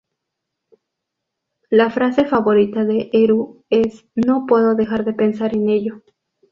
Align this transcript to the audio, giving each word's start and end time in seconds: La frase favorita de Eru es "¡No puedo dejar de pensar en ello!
La 1.69 1.91
frase 1.91 2.25
favorita 2.25 2.83
de 2.85 3.11
Eru 3.13 3.63
es 3.69 4.07
"¡No 4.15 4.47
puedo 4.47 4.73
dejar 4.73 5.05
de 5.05 5.13
pensar 5.13 5.55
en 5.55 5.69
ello! 5.69 6.01